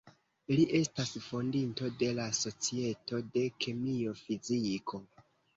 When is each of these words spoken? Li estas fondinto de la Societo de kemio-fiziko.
Li 0.51 0.63
estas 0.79 1.11
fondinto 1.25 1.91
de 1.99 2.09
la 2.21 2.25
Societo 2.39 3.21
de 3.37 3.47
kemio-fiziko. 3.67 5.05